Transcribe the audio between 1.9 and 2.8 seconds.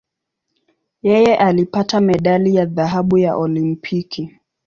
medali ya